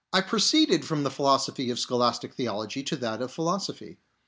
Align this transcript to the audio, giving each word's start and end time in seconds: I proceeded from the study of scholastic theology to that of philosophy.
I 0.11 0.21
proceeded 0.21 0.83
from 0.83 1.03
the 1.03 1.11
study 1.37 1.69
of 1.69 1.77
scholastic 1.79 2.33
theology 2.33 2.81
to 2.81 2.95
that 2.95 3.21
of 3.21 3.31
philosophy. 3.31 3.99